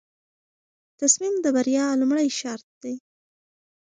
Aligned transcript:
تصمیم 0.99 1.35
د 1.41 1.45
بریا 1.55 1.85
لومړی 2.01 2.27
شرط 2.39 2.67
دی. 2.83 2.95